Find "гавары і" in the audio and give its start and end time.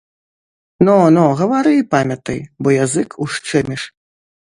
1.41-1.83